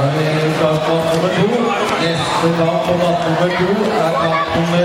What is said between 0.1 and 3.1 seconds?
vi klar på kamp nummer to. Neste kamp på